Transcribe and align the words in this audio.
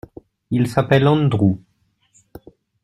Il 0.49 0.65
s’appelle 0.67 1.05
Andrew. 1.07 1.59